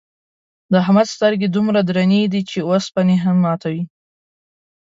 [0.71, 3.83] د احمد سترگې دومره درنې دي، چې اوسپنې هم ماتوي.